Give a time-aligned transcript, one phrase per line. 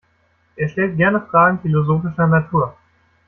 [0.55, 2.75] Er stellt gerne Fragen philosophischer Natur.